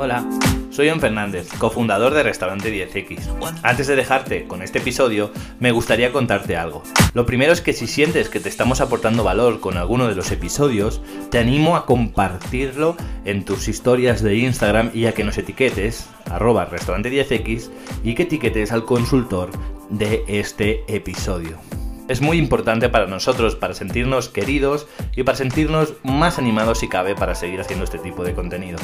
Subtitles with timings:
[0.00, 0.28] Hola,
[0.70, 3.20] soy John Fernández, cofundador de Restaurante 10X.
[3.62, 6.82] Antes de dejarte con este episodio, me gustaría contarte algo.
[7.14, 10.32] Lo primero es que si sientes que te estamos aportando valor con alguno de los
[10.32, 16.08] episodios, te animo a compartirlo en tus historias de Instagram y a que nos etiquetes,
[16.28, 17.70] arroba restaurante 10X,
[18.02, 19.52] y que etiquetes al consultor
[19.88, 21.60] de este episodio
[22.08, 27.14] es muy importante para nosotros, para sentirnos queridos y para sentirnos más animados si cabe
[27.14, 28.78] para seguir haciendo este tipo de contenido.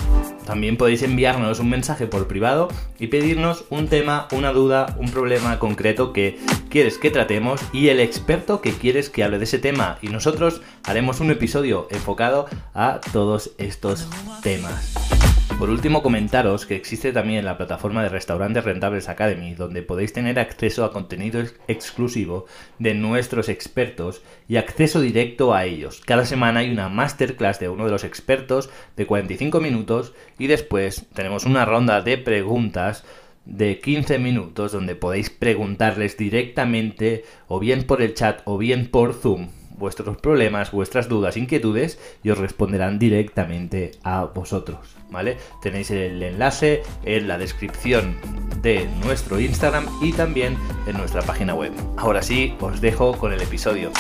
[0.47, 5.59] También podéis enviarnos un mensaje por privado y pedirnos un tema, una duda, un problema
[5.59, 6.39] concreto que
[6.69, 10.63] quieres que tratemos y el experto que quieres que hable de ese tema y nosotros
[10.85, 14.09] haremos un episodio enfocado a todos estos
[14.43, 15.22] temas.
[15.63, 20.41] Por último, comentaros que existe también la plataforma de Restaurantes Rentables Academy, donde podéis tener
[20.41, 22.47] acceso a contenido exclusivo
[22.81, 26.03] de nuestros expertos y acceso directo a ellos.
[26.05, 31.07] Cada semana hay una masterclass de uno de los expertos de 45 minutos y después
[31.15, 33.05] tenemos una ronda de preguntas
[33.45, 39.15] de 15 minutos donde podéis preguntarles directamente o bien por el chat o bien por
[39.15, 45.39] Zoom vuestros problemas, vuestras dudas, inquietudes y os responderán directamente a vosotros, ¿vale?
[45.61, 48.17] Tenéis el enlace en la descripción
[48.63, 51.73] de nuestro Instagram y también en nuestra página web.
[51.97, 53.91] Ahora sí, os dejo con el episodio.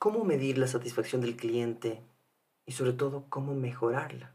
[0.00, 2.00] ¿Cómo medir la satisfacción del cliente
[2.66, 4.32] y sobre todo cómo mejorarla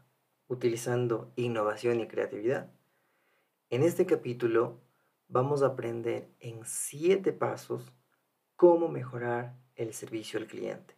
[0.48, 2.70] utilizando innovación y creatividad?
[3.68, 4.78] En este capítulo
[5.28, 7.92] vamos a aprender en siete pasos
[8.58, 10.96] cómo mejorar el servicio al cliente,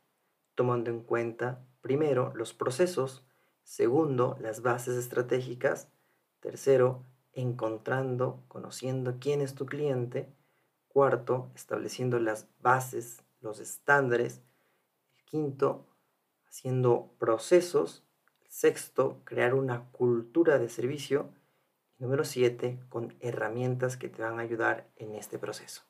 [0.55, 3.23] tomando en cuenta, primero, los procesos,
[3.65, 5.93] segundo, las bases estratégicas,
[6.41, 10.35] tercero, encontrando, conociendo quién es tu cliente,
[10.89, 14.41] cuarto, estableciendo las bases, los estándares,
[15.27, 15.87] quinto,
[16.49, 18.07] haciendo procesos,
[18.49, 21.29] sexto, crear una cultura de servicio,
[21.99, 25.90] y número siete, con herramientas que te van a ayudar en este proceso.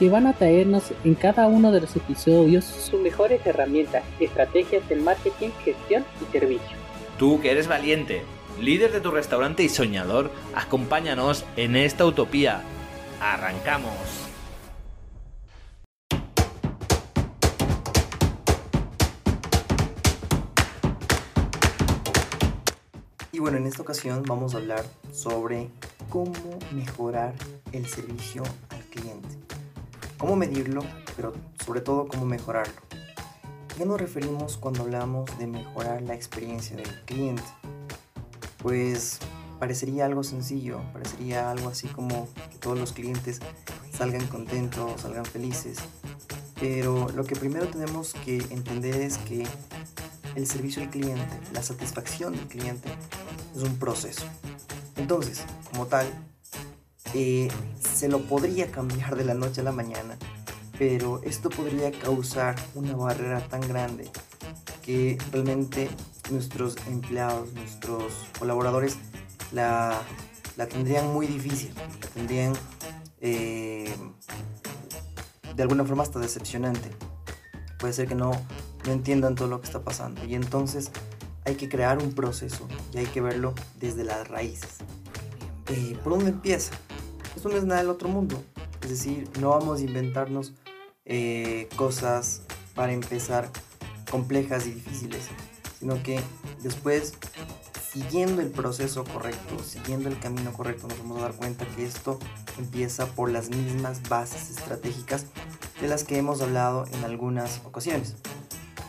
[0.00, 4.96] que van a traernos en cada uno de los episodios sus mejores herramientas, estrategias de
[4.96, 6.76] marketing, gestión y servicio.
[7.18, 8.22] Tú que eres valiente,
[8.58, 12.62] líder de tu restaurante y soñador, acompáñanos en esta utopía.
[13.20, 13.92] ¡Arrancamos!
[23.32, 25.68] Y bueno, en esta ocasión vamos a hablar sobre
[26.08, 27.34] cómo mejorar
[27.72, 29.39] el servicio al cliente
[30.20, 30.82] cómo medirlo,
[31.16, 31.32] pero
[31.64, 32.74] sobre todo cómo mejorarlo.
[33.76, 37.42] qué nos referimos cuando hablamos de mejorar la experiencia del cliente?
[38.62, 39.18] Pues
[39.58, 43.40] parecería algo sencillo, parecería algo así como que todos los clientes
[43.90, 45.78] salgan contentos, salgan felices.
[46.60, 49.46] Pero lo que primero tenemos que entender es que
[50.34, 52.90] el servicio al cliente, la satisfacción del cliente
[53.56, 54.24] es un proceso.
[54.96, 56.06] Entonces, como tal,
[57.14, 57.48] eh,
[58.00, 60.16] se lo podría cambiar de la noche a la mañana,
[60.78, 64.10] pero esto podría causar una barrera tan grande
[64.80, 65.90] que realmente
[66.30, 68.96] nuestros empleados, nuestros colaboradores
[69.52, 70.00] la,
[70.70, 72.54] tendrían muy difícil, la tendrían
[73.20, 73.94] eh,
[75.54, 76.88] de alguna forma hasta decepcionante.
[77.78, 78.30] Puede ser que no,
[78.86, 80.90] no entiendan todo lo que está pasando y entonces
[81.44, 84.78] hay que crear un proceso y hay que verlo desde las raíces.
[85.68, 86.72] Eh, ¿Por dónde empieza?
[87.36, 88.42] Esto no es nada del otro mundo.
[88.82, 90.54] Es decir, no vamos a inventarnos
[91.04, 92.42] eh, cosas
[92.74, 93.50] para empezar
[94.10, 95.28] complejas y difíciles,
[95.78, 96.20] sino que
[96.62, 97.14] después,
[97.90, 102.18] siguiendo el proceso correcto, siguiendo el camino correcto, nos vamos a dar cuenta que esto
[102.58, 105.26] empieza por las mismas bases estratégicas
[105.80, 108.16] de las que hemos hablado en algunas ocasiones.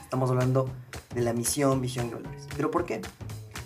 [0.04, 0.69] Estamos hablando
[1.13, 2.48] de la misión, visión y valores.
[2.56, 3.01] ¿Pero por qué?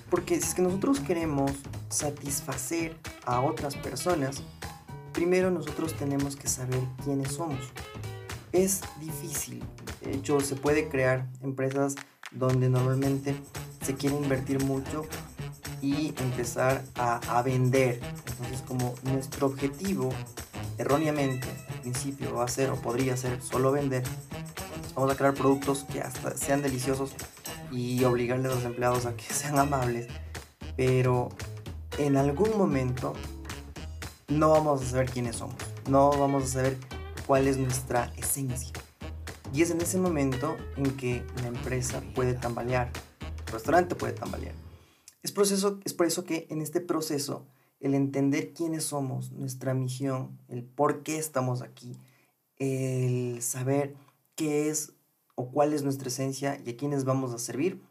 [0.10, 1.52] Porque si es que nosotros queremos
[1.90, 2.96] satisfacer
[3.26, 4.44] a otras personas,
[5.16, 7.60] primero nosotros tenemos que saber quiénes somos.
[8.52, 9.64] Es difícil,
[10.04, 11.96] de hecho se puede crear empresas
[12.32, 13.36] donde normalmente
[13.82, 15.06] se quiere invertir mucho
[15.82, 18.00] y empezar a, vender.
[18.28, 20.10] Entonces como nuestro objetivo
[20.78, 24.04] erróneamente al principio va a ser o podría ser solo vender,
[24.96, 27.14] vamos a crear productos que hasta sean deliciosos
[27.72, 30.08] y obligarle a los empleados a que sean amables,
[30.76, 31.30] pero
[31.98, 33.14] en algún momento
[34.28, 35.56] no vamos a saber quiénes somos,
[35.90, 36.78] no vamos a saber
[37.28, 38.74] cuál es nuestra esencia.
[39.54, 42.92] Y es en ese momento en que la empresa puede tambalear,
[43.48, 44.56] el restaurante puede tambalear.
[45.24, 47.46] Es, proceso, es por eso que en este proceso,
[47.80, 51.98] el entender quiénes somos, nuestra misión, el por qué estamos aquí,
[52.58, 53.96] el saber
[54.36, 54.94] qué es
[55.36, 57.82] o cuál es nuestra esencia y a quiénes vamos a servir,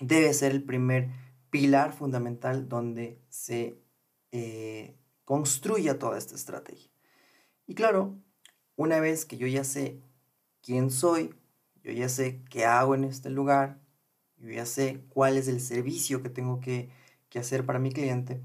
[0.00, 1.08] debe ser el primer
[1.50, 3.80] pilar fundamental donde se
[4.32, 4.96] eh,
[5.28, 6.90] construya toda esta estrategia.
[7.66, 8.16] Y claro,
[8.76, 10.00] una vez que yo ya sé
[10.62, 11.34] quién soy,
[11.82, 13.78] yo ya sé qué hago en este lugar,
[14.38, 16.88] yo ya sé cuál es el servicio que tengo que,
[17.28, 18.40] que hacer para mi cliente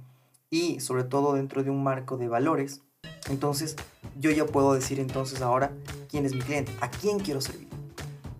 [0.49, 2.81] y sobre todo dentro de un marco de valores,
[3.29, 3.77] entonces
[4.19, 5.71] yo ya puedo decir entonces ahora
[6.09, 7.69] quién es mi cliente, a quién quiero servir.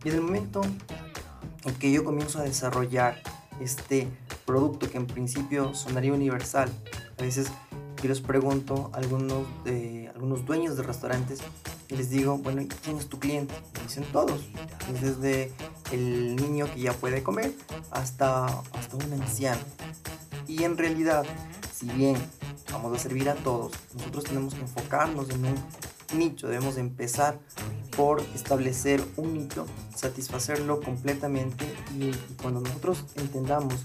[0.03, 0.63] Y en el momento
[1.63, 3.23] en que yo comienzo a desarrollar
[3.61, 4.09] este
[4.45, 6.69] producto que en principio sonaría universal,
[7.17, 7.49] a veces
[8.03, 11.39] yo les pregunto a algunos, de, algunos dueños de restaurantes
[11.88, 13.53] y les digo, bueno, ¿quién es tu cliente?
[13.75, 14.41] Me dicen todos,
[15.01, 15.53] desde
[15.94, 17.53] el niño que ya puede comer
[17.91, 19.61] hasta, hasta un anciano.
[20.50, 21.25] Y en realidad,
[21.73, 22.17] si bien
[22.73, 25.55] vamos a servir a todos, nosotros tenemos que enfocarnos en un
[26.13, 27.39] nicho, debemos empezar
[27.95, 29.65] por establecer un nicho,
[29.95, 31.65] satisfacerlo completamente
[31.97, 32.11] y,
[32.41, 33.75] cuando nosotros entendamos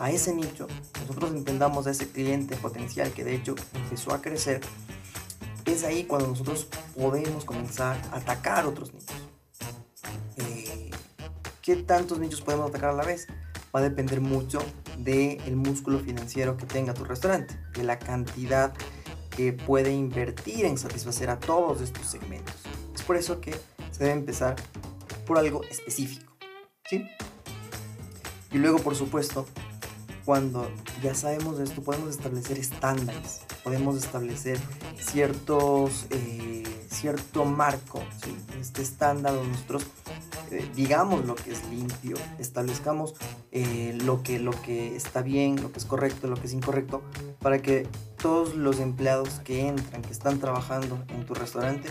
[0.00, 0.66] a ese nicho,
[0.98, 4.62] nosotros entendamos a ese cliente potencial que de hecho empezó a crecer,
[5.66, 6.66] es ahí cuando nosotros
[6.96, 9.14] podemos comenzar a atacar otros nichos.
[10.38, 10.90] Eh,
[11.60, 13.26] ¿Qué tantos nichos podemos atacar a la vez?
[13.74, 14.60] Va a depender mucho
[14.96, 18.72] del músculo financiero que tenga tu restaurante, de la cantidad
[19.36, 22.54] que puede invertir en satisfacer a todos estos segmentos.
[22.94, 23.52] Es por eso que
[23.90, 24.56] se debe empezar
[25.26, 26.32] por algo específico.
[26.88, 27.04] ¿sí?
[28.50, 29.46] Y luego, por supuesto,
[30.30, 30.70] cuando
[31.02, 34.60] ya sabemos esto, podemos establecer estándares, podemos establecer
[34.96, 38.00] ciertos, eh, cierto marco,
[38.60, 39.86] este estándar donde nosotros
[40.52, 43.16] eh, digamos lo que es limpio, establezcamos
[43.50, 47.02] eh, lo, que, lo que está bien, lo que es correcto, lo que es incorrecto,
[47.40, 47.88] para que
[48.22, 51.90] todos los empleados que entran, que están trabajando en tu restaurante,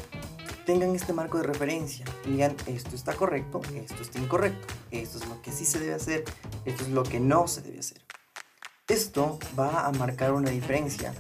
[0.66, 5.28] tengan este marco de referencia y digan esto está correcto, esto está incorrecto, esto es
[5.28, 6.24] lo que sí se debe hacer,
[6.64, 8.09] esto es lo que no se debe hacer.
[8.90, 11.14] Esto va a marcar una diferencia.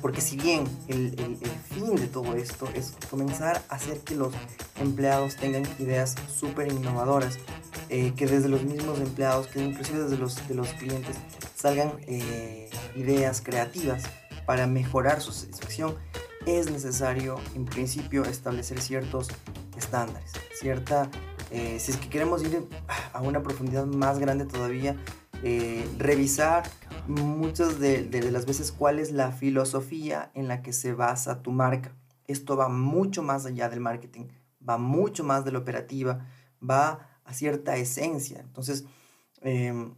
[0.00, 1.36] Porque si bien el,
[1.70, 4.32] fin de todo esto es comenzar a hacer que los
[4.80, 7.38] empleados tengan ideas súper innovadoras,
[7.90, 11.16] eh, que desde los mismos empleados, que inclusive desde los, de los clientes,
[11.54, 14.04] salgan eh, ideas creativas
[14.46, 15.94] para mejorar su satisfacción,
[16.46, 19.28] es necesario en principio establecer ciertos
[19.76, 21.10] estándares, cierta,
[21.50, 22.66] eh, si es que queremos ir
[23.12, 24.96] a una profundidad más grande todavía,
[25.98, 26.64] revisar
[27.06, 31.94] muchas de, las veces cuál es la filosofía en la que se basa tu marca.
[32.26, 34.26] Esto va mucho más allá del marketing,
[34.66, 36.26] va mucho más de la operativa,
[36.62, 38.40] va a cierta esencia.
[38.40, 38.84] Entonces,
[39.40, 39.94] em,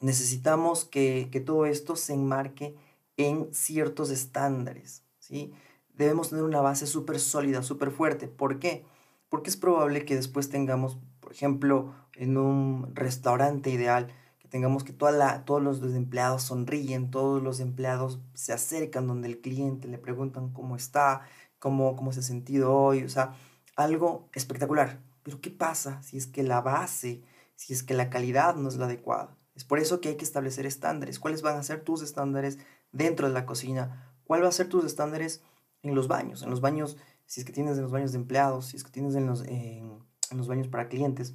[0.00, 2.76] necesitamos que, todo esto se enmarque
[3.16, 5.02] en ciertos estándares.
[5.18, 5.52] ¿sí?
[5.94, 8.28] Debemos tener una base súper sólida, súper fuerte.
[8.28, 8.84] ¿Por qué?
[9.28, 14.12] Porque es probable que después tengamos, por ejemplo, en un restaurante ideal,
[14.50, 19.40] tengamos que toda la, todos los empleados sonríen, todos los empleados se acercan donde el
[19.40, 21.22] cliente, le preguntan cómo está,
[21.58, 23.34] cómo, cómo se ha sentido hoy, o sea,
[23.76, 25.00] algo espectacular.
[25.22, 27.22] Pero ¿qué pasa si es que la base,
[27.54, 29.36] si es que la calidad no es la adecuada?
[29.54, 31.18] Es por eso que hay que establecer estándares.
[31.18, 32.58] ¿Cuáles van a ser tus estándares
[32.92, 34.14] dentro de la cocina?
[34.24, 35.42] ¿Cuál va a ser tus estándares
[35.82, 36.42] en los baños?
[36.42, 38.90] En los baños, si es que tienes en los baños de empleados, si es que
[38.90, 39.98] tienes en los, en
[40.32, 41.34] los baños para clientes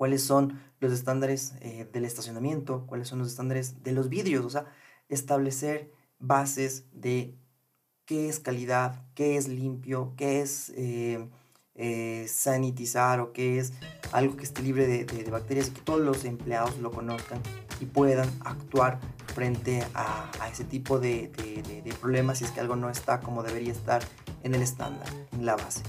[0.00, 4.48] cuáles son los estándares eh, del estacionamiento, cuáles son los estándares de los vidrios, o
[4.48, 4.64] sea,
[5.10, 7.34] establecer bases de
[8.06, 11.28] qué es calidad, qué es limpio, qué es eh,
[11.74, 13.74] eh, sanitizar o qué es
[14.10, 17.38] algo que esté libre de, bacterias y que todos los empleados lo conozcan
[17.78, 19.00] y puedan actuar
[19.34, 21.28] frente a, ese tipo de,
[21.84, 24.02] de, problemas si es que algo no está como debería estar
[24.44, 25.82] en el estándar, en la base.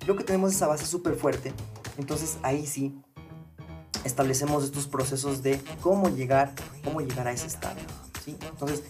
[0.00, 1.54] Creo que tenemos esa base súper fuerte,
[1.96, 3.00] entonces ahí sí
[4.04, 7.76] establecemos estos procesos de cómo llegar, cómo llegar a ese estado.
[8.24, 8.36] ¿sí?
[8.40, 8.82] Entonces,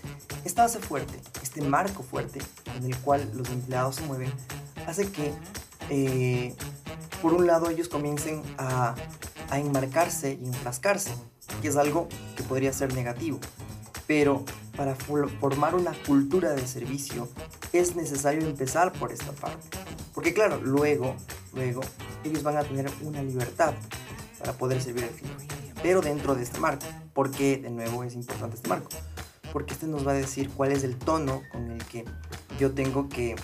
[0.44, 2.40] esta base fuerte, este marco fuerte
[2.76, 4.32] en el cual los empleados se mueven,
[4.86, 5.32] hace que,
[5.90, 6.54] eh,
[7.22, 8.94] por un lado, ellos comiencen a,
[9.50, 11.12] a enmarcarse y enfrascarse,
[11.62, 13.38] que es algo que podría ser negativo.
[14.06, 14.44] Pero
[14.76, 17.28] para formar una cultura de servicio
[17.72, 19.78] es necesario empezar por esta parte.
[20.12, 21.14] Porque claro, luego,
[21.54, 21.80] luego
[22.24, 23.74] ellos van a tener una libertad
[24.44, 25.46] para poder servir al cliente,
[25.82, 26.86] pero dentro de este marco.
[27.14, 28.90] ¿Por qué de nuevo es importante este marco?
[29.54, 32.04] porque este nos va a decir cuál es el tono con el que
[32.58, 33.36] yo tengo que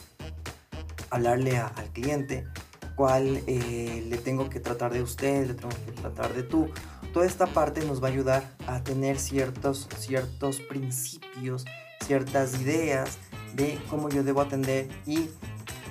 [1.09, 2.49] hablarle al cliente,
[2.97, 6.69] cuál eh, le tengo que tratar de usted, le tengo que tratar de tú.
[7.13, 11.65] Toda esta parte nos va a ayudar a tener ciertos, ciertos principios,
[12.05, 13.19] ciertas ideas
[13.55, 15.31] de cómo yo debo atender y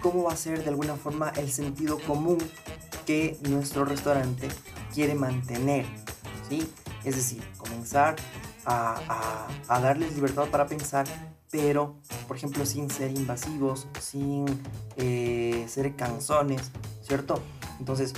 [0.01, 2.39] cómo va a ser de alguna forma el sentido común
[3.05, 4.49] que nuestro restaurante
[4.99, 5.85] quiere mantener.
[6.49, 6.69] ¿sí?
[7.05, 8.17] Es decir, comenzar
[8.65, 11.07] a, darles libertad para pensar,
[11.49, 11.95] pero,
[12.27, 14.45] por ejemplo, sin ser invasivos, sin
[14.97, 16.69] eh, ser canzones,
[17.01, 17.41] ¿cierto?
[17.79, 18.11] Entonces,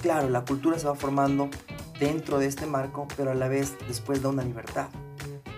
[0.00, 1.50] claro, la cultura se va formando
[1.98, 4.86] dentro de este marco, pero a la vez después da una libertad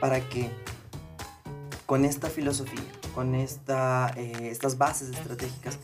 [0.01, 0.51] para que
[1.85, 2.81] con esta filosofía,
[3.15, 3.47] con eh,
[4.51, 5.79] estas bases estratégicas,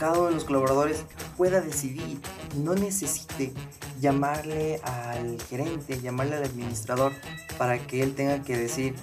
[0.00, 1.04] cada uno de los colaboradores
[1.36, 2.20] pueda decidir,
[2.56, 3.52] no necesite
[4.00, 7.12] llamarle al gerente, llamarle al administrador
[7.58, 8.94] para que él tenga que decir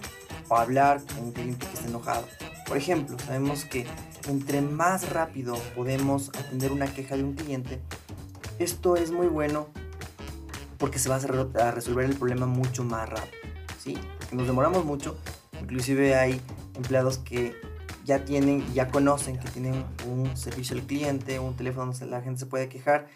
[0.50, 2.28] o hablar con un cliente que esté enojado.
[2.68, 3.86] Por ejemplo, sabemos que
[4.28, 7.82] entre más rápido podemos atender una queja de un cliente,
[8.60, 9.68] esto es muy bueno
[10.78, 13.44] porque se va a resolver el problema mucho más rápido.
[13.84, 13.98] ¿sí?
[14.32, 15.18] nos demoramos mucho,
[15.62, 16.42] inclusive hay
[16.75, 17.56] empleados que
[18.03, 22.39] ya tienen, ya conocen que tienen un servicio al cliente, un teléfono donde la gente
[22.39, 23.07] se puede quejar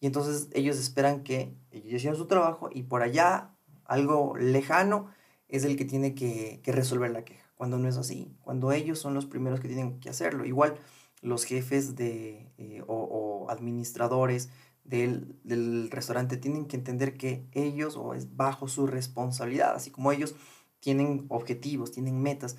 [0.00, 5.08] y entonces ellos esperan que ellos hicieron su trabajo y por allá, algo lejano,
[5.48, 7.46] es el que tiene que, resolver la queja.
[7.54, 10.44] Cuando no es así, cuando ellos son los primeros que tienen que hacerlo.
[10.44, 10.74] Igual
[11.22, 14.50] los jefes de, eh, o, administradores
[14.84, 20.12] del, del, restaurante tienen que entender que ellos o es bajo su responsabilidad, así como
[20.12, 20.34] ellos
[20.80, 22.56] tienen objetivos, tienen metas.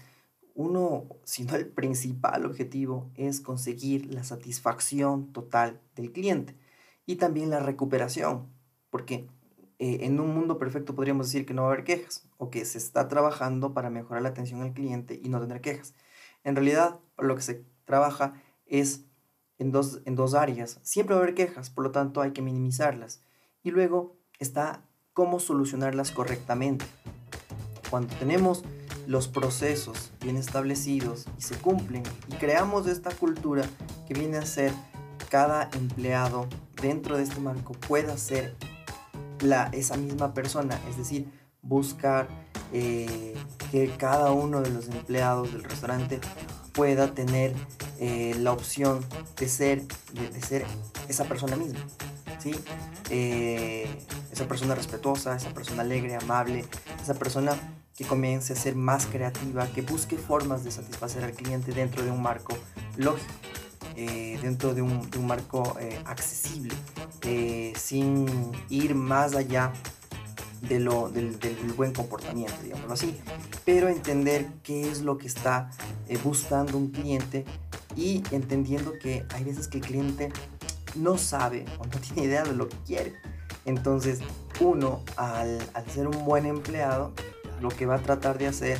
[0.57, 6.55] Uno, si no el principal objetivo, es conseguir la satisfacción total del cliente
[7.05, 8.47] y también la recuperación,
[8.89, 9.27] porque
[9.77, 12.65] eh, en un mundo perfecto podríamos decir que no va a haber quejas o que
[12.65, 15.93] se está trabajando para mejorar la atención al cliente y no tener quejas.
[16.43, 19.05] En realidad, lo que se trabaja es
[19.59, 20.79] en dos, en dos áreas.
[20.81, 23.21] Siempre va a haber quejas, por lo tanto hay que minimizarlas.
[23.61, 24.81] Y luego está
[25.13, 26.83] cómo solucionarlas correctamente.
[27.91, 28.63] Cuando tenemos
[29.07, 33.63] los procesos bien establecidos y se cumplen y creamos esta cultura
[34.05, 34.73] que viene a ser
[35.29, 36.47] cada empleado
[36.81, 38.55] dentro de este marco pueda ser
[39.39, 41.29] la, esa misma persona, es decir,
[41.61, 42.27] buscar
[42.73, 43.35] eh,
[43.71, 46.19] que cada uno de los empleados del restaurante
[46.73, 47.53] pueda tener
[47.99, 49.03] eh, la opción
[49.37, 49.83] de ser,
[50.13, 50.65] de, ser
[51.07, 51.79] esa persona misma.
[52.39, 52.51] ¿sí?
[53.09, 53.87] Eh,
[54.31, 56.65] esa persona respetuosa, esa persona alegre, amable,
[57.01, 57.57] esa persona
[57.97, 62.11] que comience a ser más creativa, que busque formas de satisfacer al cliente dentro de
[62.11, 62.55] un marco
[62.95, 63.33] lógico.
[63.99, 66.71] Eh, dentro de un, marco eh, accesible,
[67.23, 68.27] eh, sin
[68.69, 69.73] ir más allá
[70.69, 71.35] de lo, del,
[71.75, 73.17] buen comportamiento, digámoslo así,
[73.65, 75.71] pero entender qué es lo que está
[76.23, 77.43] buscando un cliente
[77.95, 80.31] y entendiendo que hay veces que el cliente
[80.93, 83.13] no sabe o no tiene idea de lo que quiere.
[83.65, 84.19] Entonces,
[84.59, 87.13] uno, al, al ser un buen empleado,
[87.61, 88.79] lo que va a tratar de hacer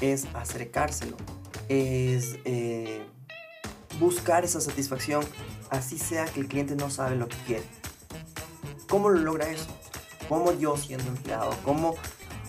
[0.00, 1.16] es acercárselo,
[1.68, 2.38] es
[3.98, 5.24] buscar esa satisfacción,
[5.70, 7.64] así sea que el cliente no sabe lo que quiere.
[8.88, 9.66] ¿Cómo lo logra eso?
[10.28, 11.56] ¿Cómo yo siendo empleado?
[11.64, 11.94] ¿Cómo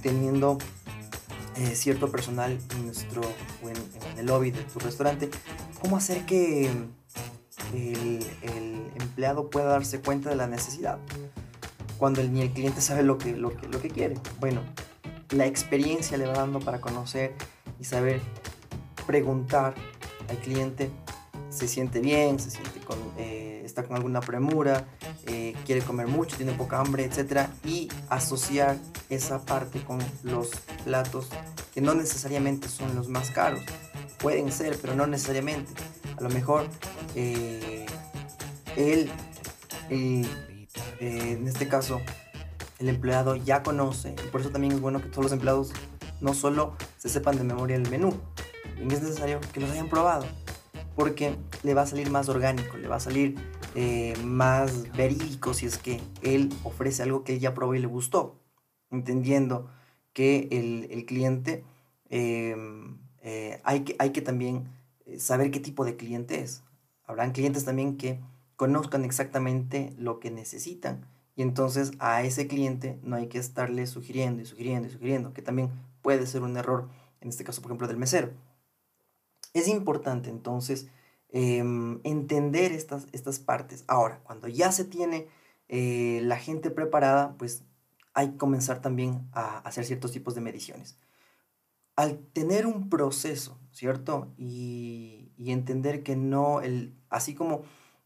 [0.02, 0.58] teniendo
[1.56, 3.22] eh, cierto personal en nuestro
[3.64, 5.30] en, el lobby de tu restaurante?
[5.82, 6.70] ¿Cómo hacer que
[7.74, 8.26] el,
[8.96, 11.00] empleado pueda darse cuenta de la necesidad?
[11.98, 14.16] Cuando ni el cliente sabe lo que, lo, que, lo que quiere.
[14.40, 14.62] Bueno,
[15.32, 17.34] la experiencia le va dando para conocer
[17.80, 18.22] y saber
[19.06, 19.76] preguntar
[20.30, 20.92] al cliente
[21.50, 24.86] se siente bien, se siente con, eh, está con alguna premura,
[25.26, 27.48] eh, quiere comer mucho, tiene poca hambre, etc.
[27.66, 28.78] Y asociar
[29.10, 30.50] esa parte con los
[30.84, 31.30] platos
[31.74, 33.62] que no necesariamente son los más caros.
[34.20, 35.72] Pueden ser, pero no necesariamente.
[36.18, 36.68] A lo mejor
[37.16, 37.86] eh,
[38.76, 39.10] él,
[39.90, 42.02] en este caso,
[42.80, 45.74] el empleado ya conoce, y por eso también es bueno que todos los empleados
[46.22, 48.14] no solo se sepan de memoria el menú,
[48.80, 50.26] es necesario que los hayan probado
[50.98, 53.36] porque le va a salir más orgánico, le va a salir
[53.76, 57.86] eh, más verídico si es que él ofrece algo que él ya probó y le
[57.86, 58.42] gustó,
[58.90, 59.70] entendiendo
[60.12, 61.64] que el, cliente
[62.10, 64.70] em, eh, hay, que, hay que también
[65.06, 66.64] eh, saber qué tipo de cliente es.
[67.06, 68.20] Habrán clientes también que
[68.56, 71.06] conozcan exactamente lo que necesitan
[71.38, 75.42] y entonces a ese cliente no hay que estarle sugiriendo y sugiriendo y sugiriendo, que
[75.42, 76.90] también puede ser un error,
[77.22, 78.32] en este caso por ejemplo del mesero
[79.54, 80.88] es importante entonces
[81.30, 83.84] em, entender estas, estas partes.
[83.88, 85.28] Ahora, cuando ya se tiene
[85.68, 87.64] eh, la gente preparada, pues
[88.14, 90.98] hay que comenzar también a hacer ciertos tipos de mediciones.
[91.96, 94.32] al tener un proceso, ¿cierto?
[94.38, 97.62] Y, entender que no, el, así como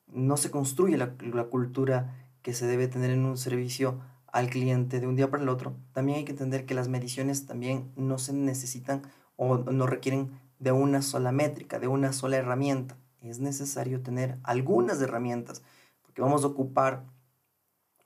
[0.07, 1.15] no se construye la
[1.49, 5.49] cultura que se debe tener en un servicio al cliente de un día para el
[5.49, 9.03] otro, también hay que entender que las mediciones también no se necesitan
[9.35, 12.97] o no requieren de una sola métrica, de una sola herramienta.
[13.21, 15.61] Es necesario tener algunas herramientas,
[16.01, 17.03] porque vamos a ocupar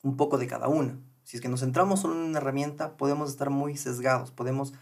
[0.03, 0.99] un poco de cada una.
[1.23, 4.73] Si es que nos centramos solo en una herramienta, podemos estar muy sesgados, podemos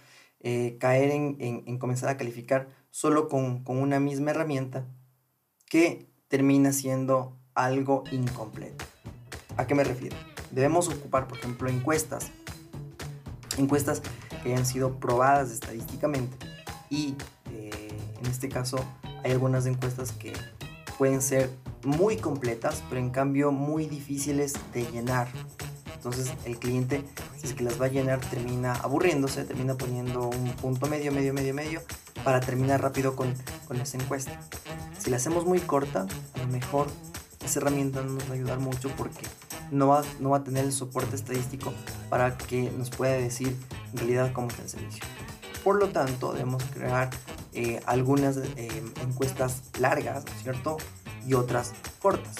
[0.41, 4.85] eh, caer en, en, comenzar a calificar solo con, con una misma herramienta
[5.69, 8.85] que termina siendo algo incompleto.
[9.57, 10.15] ¿A qué me refiero?
[10.51, 12.31] Debemos ocupar, por ejemplo, encuestas.
[13.57, 14.01] Encuestas
[14.41, 16.35] que hayan sido probadas estadísticamente.
[16.89, 17.15] Y
[17.51, 18.77] eh, en este caso
[19.23, 20.33] hay algunas encuestas que
[20.97, 21.49] pueden ser
[21.83, 25.27] muy completas, pero en cambio muy difíciles de llenar.
[25.95, 27.03] Entonces el cliente,
[27.37, 31.33] si es que las va a llenar, termina aburriéndose, termina poniendo un punto medio, medio,
[31.33, 31.81] medio, medio,
[32.23, 33.33] para terminar rápido con,
[33.67, 34.39] con esa encuesta.
[34.97, 36.87] Si la hacemos muy corta, a lo mejor
[37.43, 39.25] esa herramienta no nos va a ayudar mucho porque
[39.73, 41.73] no va, no va a tener el soporte estadístico
[42.09, 43.55] para que nos pueda decir
[43.91, 45.03] en realidad cómo está el servicio.
[45.63, 47.09] Por lo tanto, debemos crear
[47.53, 50.77] eh, algunas eh, encuestas largas, ¿cierto?
[51.25, 52.35] Y otras cortas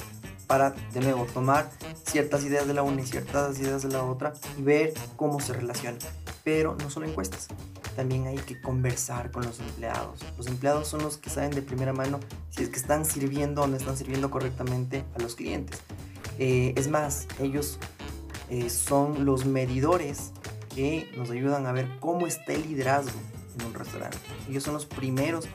[0.48, 1.70] para, de nuevo, tomar
[2.06, 5.54] ciertas ideas de la una y ciertas ideas de la otra y ver cómo se
[5.54, 6.00] relacionan.
[6.44, 7.48] Pero no solo encuestas,
[7.96, 10.20] también hay que conversar con los empleados.
[10.38, 13.68] Los empleados son los que saben de primera mano si es que están sirviendo o
[13.68, 15.80] no están sirviendo correctamente a los clientes.
[16.40, 17.80] Eh, es más, ellos
[18.50, 20.32] eh, son los medidores
[20.74, 23.20] que nos ayudan a ver cómo está el liderazgo
[23.60, 24.18] en un restaurante.
[24.50, 25.48] Ellos son los primeros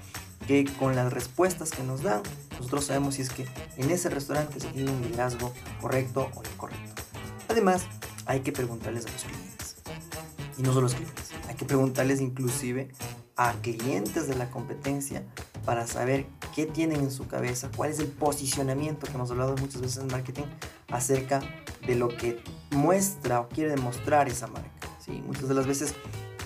[0.47, 2.23] que con las respuestas que nos dan,
[2.59, 7.03] nosotros sabemos si es que en ese restaurante se tiene un liderazgo correcto o incorrecto.
[7.49, 7.83] Además,
[8.27, 9.77] hay que preguntarles a los clientes.
[10.57, 12.89] Y no solo a los clientes, hay que preguntarles inclusive
[13.37, 15.23] a clientes de la competencia
[15.69, 19.83] para saber qué tienen en su cabeza, cuál es el posicionamiento que hemos hablado muchas
[19.83, 20.45] veces en marketing
[20.91, 21.43] acerca
[21.87, 24.71] de lo que muestra o quiere demostrar esa marca.
[24.99, 25.23] ¿sí?
[25.27, 25.95] Muchas de las veces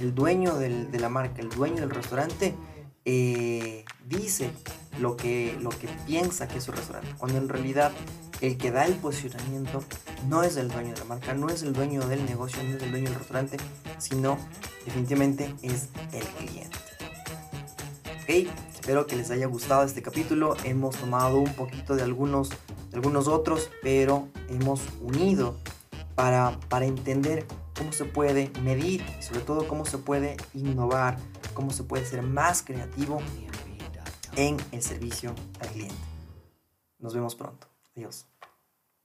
[0.01, 2.57] el dueño del, de la marca, el dueño del restaurante,
[3.05, 4.51] eh, dice
[4.99, 7.93] lo que, lo que piensa que es su restaurante, cuando en realidad
[8.41, 9.85] el que da el posicionamiento
[10.29, 12.83] no es el dueño de la marca, no es el dueño del negocio, no es
[12.83, 13.57] el dueño del restaurante,
[13.99, 14.37] sino
[14.85, 16.92] definitivamente es el cliente.
[18.23, 18.29] Ok,
[18.73, 20.57] espero que les haya gustado este capítulo.
[20.63, 22.51] Hemos tomado un poquito de algunos,
[22.93, 25.57] algunos otros, pero hemos unido
[26.15, 27.45] para, para entender
[27.77, 31.17] cómo se puede medir y sobre todo cómo se puede innovar,
[31.53, 33.21] cómo se puede ser más creativo
[34.37, 35.97] en el servicio al cliente.
[37.01, 37.67] Nos vemos pronto.
[37.97, 38.32] Adiós.